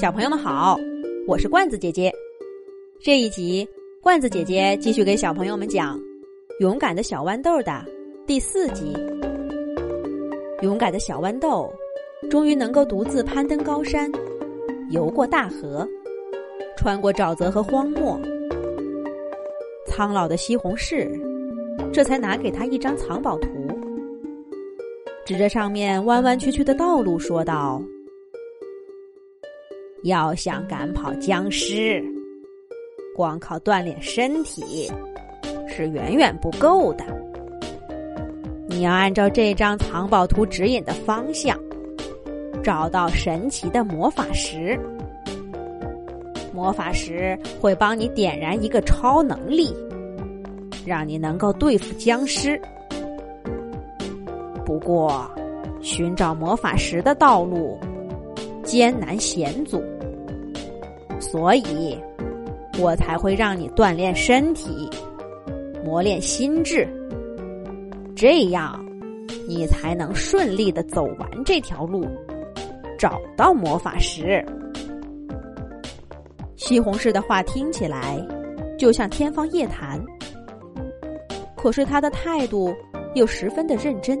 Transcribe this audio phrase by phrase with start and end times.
[0.00, 0.78] 小朋友们好，
[1.26, 2.10] 我是罐子姐姐。
[3.02, 3.68] 这一集，
[4.00, 5.98] 罐子姐姐继续给小朋友们讲
[6.60, 7.84] 《勇敢的小豌豆》的
[8.26, 8.96] 第四集。
[10.62, 11.70] 勇敢的小豌豆
[12.30, 14.10] 终于能够独自攀登高山，
[14.88, 15.86] 游过大河，
[16.78, 18.18] 穿过沼泽和荒漠。
[19.86, 21.06] 苍老的西红柿
[21.92, 23.48] 这才拿给他一张藏宝图，
[25.26, 27.82] 指着上面弯弯曲曲的道路说道。
[30.02, 32.02] 要想赶跑僵尸，
[33.14, 34.90] 光靠锻炼身体
[35.68, 37.04] 是远远不够的。
[38.66, 41.58] 你要按照这张藏宝图指引的方向，
[42.62, 44.78] 找到神奇的魔法石。
[46.52, 49.74] 魔法石会帮你点燃一个超能力，
[50.86, 52.60] 让你能够对付僵尸。
[54.64, 55.30] 不过，
[55.82, 57.78] 寻找魔法石的道路。
[58.70, 59.82] 艰难险阻，
[61.18, 61.98] 所以
[62.78, 64.88] 我才会让你锻炼身体，
[65.84, 66.86] 磨练心智，
[68.14, 68.80] 这样
[69.48, 72.06] 你才能顺利的走完这条路，
[72.96, 74.40] 找到魔法石。
[76.54, 78.24] 西红柿的话听起来
[78.78, 80.00] 就像天方夜谭，
[81.56, 82.72] 可是他的态度
[83.16, 84.16] 又十分的认真。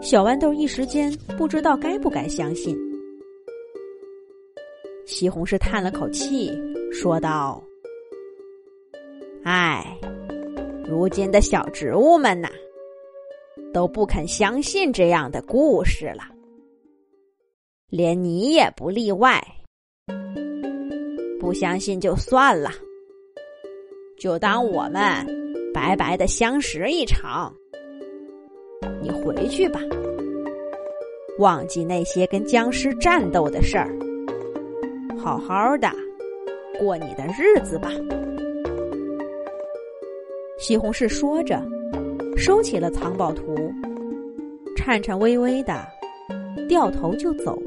[0.00, 2.78] 小豌豆一时间不知道该不该相信。
[5.04, 6.50] 西红柿叹了口气，
[6.92, 7.62] 说道
[9.42, 9.84] ：“唉，
[10.88, 12.48] 如今的小植物们呐，
[13.74, 16.22] 都不肯相信这样的故事了，
[17.90, 19.42] 连你也不例外。
[21.40, 22.70] 不相信就算了，
[24.18, 25.02] 就当我们
[25.74, 27.52] 白白的相识一场。”
[29.28, 29.80] 回去吧，
[31.38, 33.88] 忘记那些跟僵尸战斗的事儿，
[35.18, 35.90] 好好的
[36.78, 37.90] 过你的日子吧。
[40.58, 41.62] 西红柿说着，
[42.38, 43.54] 收起了藏宝图，
[44.74, 45.86] 颤颤巍巍的
[46.66, 47.60] 掉头就走。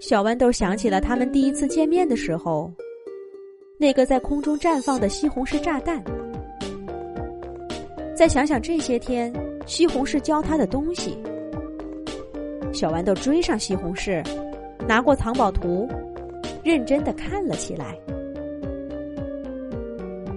[0.00, 2.70] 小豌豆想起了他们第一次见面的时候，
[3.78, 6.02] 那个在空中绽放的西红柿炸弹。
[8.22, 9.32] 再想想这些天
[9.66, 11.18] 西红柿教他的东西，
[12.72, 14.24] 小豌豆追上西红柿，
[14.86, 15.88] 拿过藏宝图，
[16.62, 17.98] 认真的看了起来。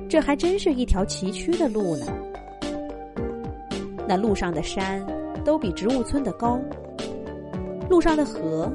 [0.10, 2.08] 这还真是一条崎岖的路呢。
[4.08, 5.06] 那路上的山
[5.44, 6.60] 都比植物村的高，
[7.88, 8.68] 路上的河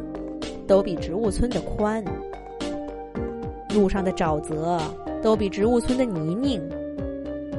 [0.69, 2.01] 都比植物村的宽，
[3.75, 4.81] 路上的沼泽
[5.21, 6.63] 都比植物村的泥泞，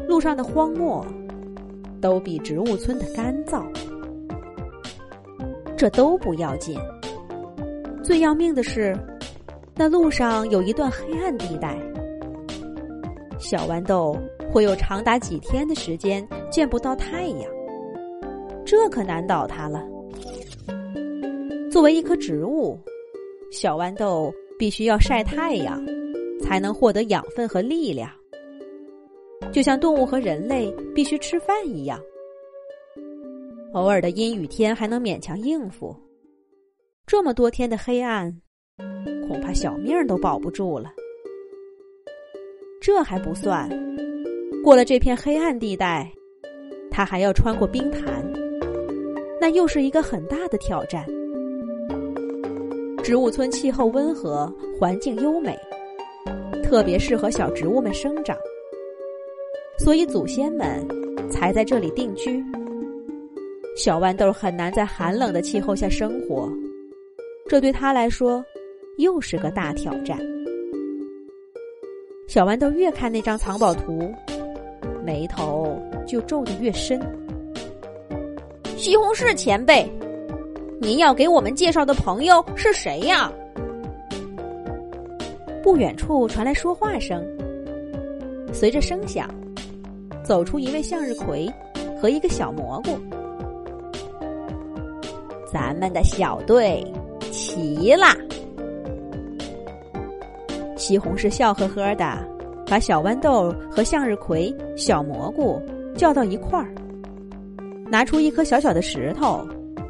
[0.08, 1.06] 路上的荒漠。
[2.02, 3.64] 都比植物村的干燥，
[5.78, 6.78] 这都不要紧。
[8.04, 8.98] 最要命的是，
[9.76, 11.78] 那路上有一段黑暗地带，
[13.38, 14.18] 小豌豆
[14.52, 17.50] 会有长达几天的时间见不到太阳，
[18.66, 19.86] 这可难倒他了。
[21.72, 22.78] 作为一棵植物，
[23.52, 25.82] 小豌豆必须要晒太阳，
[26.42, 28.10] 才能获得养分和力量。
[29.52, 32.00] 就像动物和人类必须吃饭一样，
[33.74, 35.96] 偶尔的阴雨天还能勉强应付，
[37.06, 38.34] 这么多天的黑暗，
[39.28, 40.92] 恐怕小命都保不住了。
[42.80, 43.70] 这还不算，
[44.64, 46.12] 过了这片黑暗地带，
[46.90, 48.26] 他还要穿过冰潭，
[49.40, 51.06] 那又是一个很大的挑战。
[53.04, 55.58] 植物村气候温和，环境优美，
[56.64, 58.38] 特别适合小植物们生长。
[59.84, 60.88] 所以祖先们
[61.32, 62.40] 才在这里定居。
[63.76, 66.48] 小豌豆很难在寒冷的气候下生活，
[67.50, 68.46] 这对他来说
[69.00, 70.20] 又是个大挑战。
[72.28, 74.14] 小豌豆越看那张藏宝图，
[75.04, 75.76] 眉头
[76.06, 77.02] 就皱得越深。
[78.78, 79.92] 西红柿前辈，
[80.80, 83.34] 您要给我们介绍的朋友是谁呀？
[85.64, 87.26] 不远处传来说话声，
[88.54, 89.28] 随着声响。
[90.24, 91.52] 走出一位向日葵
[92.00, 92.98] 和一个小蘑菇，
[95.52, 96.86] 咱们的小队
[97.32, 98.16] 齐啦！
[100.78, 102.18] 西红柿笑呵呵的
[102.66, 105.62] 把小豌豆和向日葵、小蘑菇
[105.96, 106.74] 叫到一块儿，
[107.90, 109.46] 拿出一颗小小的石头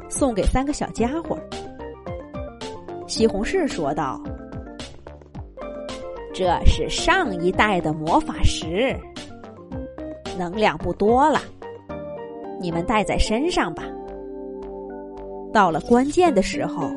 [0.08, 1.38] 送给三个小家伙。
[3.06, 4.20] 西红柿说道
[6.34, 8.96] ：“这是上一代的魔法石。”
[10.42, 11.40] 能量不多了，
[12.60, 13.84] 你们带在身上吧。
[15.52, 16.90] 到了关键的时候，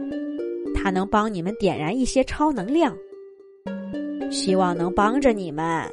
[0.74, 2.98] 它能帮你们点燃一些超能量，
[4.32, 5.88] 希望能帮着你们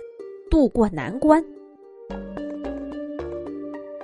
[0.50, 1.44] 渡过难关。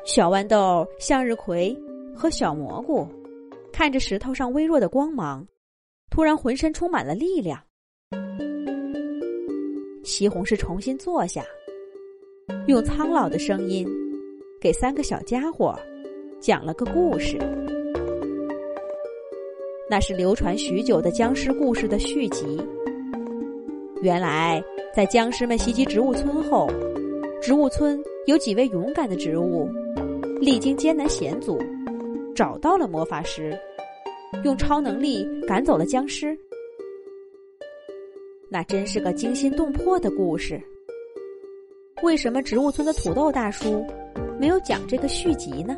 [0.04, 1.74] 小豌豆、向日葵
[2.14, 3.08] 和小蘑菇
[3.72, 5.46] 看着石头上微弱的光芒，
[6.10, 7.58] 突然浑身充满了力量。
[10.04, 11.42] 西红柿重新坐下，
[12.68, 13.88] 用苍老的声音
[14.60, 15.74] 给三个小家伙
[16.38, 17.38] 讲了个故事。
[19.88, 22.62] 那是流传许久的僵尸故事的续集。
[24.02, 24.62] 原来，
[24.94, 26.68] 在僵尸们袭击植物村后，
[27.40, 29.66] 植物村有几位勇敢的植物。
[30.38, 31.58] 历经艰难险阻，
[32.34, 33.58] 找到了魔法师，
[34.44, 36.38] 用超能力赶走了僵尸。
[38.50, 40.60] 那真是个惊心动魄的故事。
[42.02, 43.84] 为什么植物村的土豆大叔
[44.38, 45.76] 没有讲这个续集呢？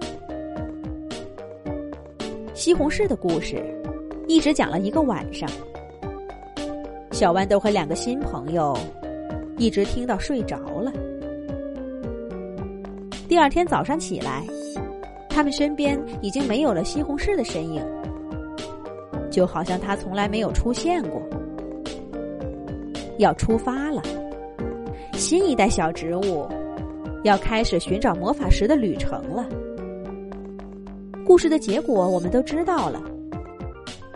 [2.55, 3.62] 西红柿的故事
[4.28, 5.49] 一直讲了一个晚上，
[7.11, 8.76] 小豌豆和两个新朋友
[9.56, 10.93] 一直听到睡着了。
[13.26, 14.44] 第二天早上起来，
[15.28, 17.82] 他们身边已经没有了西红柿的身影，
[19.31, 21.23] 就好像他从来没有出现过。
[23.19, 24.02] 要出发了，
[25.20, 26.49] 新一代小植物
[27.25, 29.46] 要开始寻找魔法石的旅程了。
[31.26, 33.02] 故事的结果我们都知道了，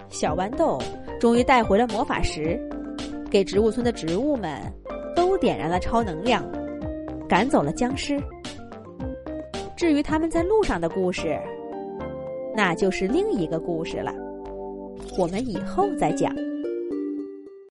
[0.09, 0.81] 小豌豆
[1.21, 2.59] 终于带回了魔法石，
[3.31, 4.59] 给植物村的植物们
[5.15, 6.43] 都点燃了超能量，
[7.29, 8.19] 赶走了僵尸。
[9.77, 11.39] 至于他们在路上的故事，
[12.57, 14.11] 那就是另一个故事了。
[15.19, 16.35] 我们以后再讲。